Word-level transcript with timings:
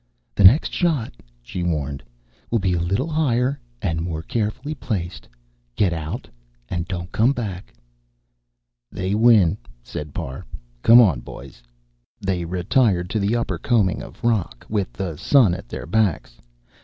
"The 0.33 0.43
next 0.43 0.73
shot," 0.73 1.13
she 1.43 1.61
warned, 1.61 2.01
"will 2.49 2.57
be 2.57 2.73
a 2.73 2.79
little 2.79 3.07
higher 3.07 3.59
and 3.83 4.01
more 4.01 4.23
carefully 4.23 4.73
placed. 4.73 5.27
Get 5.75 5.93
out, 5.93 6.27
and 6.69 6.87
don't 6.87 7.11
come 7.11 7.33
back." 7.33 7.71
"They 8.91 9.13
win," 9.13 9.59
said 9.83 10.11
Parr. 10.11 10.43
"Come 10.81 10.99
on, 10.99 11.19
boys." 11.19 11.61
They 12.19 12.45
retired 12.45 13.11
to 13.11 13.19
the 13.19 13.35
upper 13.35 13.59
combing 13.59 14.01
of 14.01 14.23
rock, 14.23 14.65
with 14.67 14.91
the 14.91 15.17
sun 15.17 15.53
at 15.53 15.69
their 15.69 15.85
backs. 15.85 16.41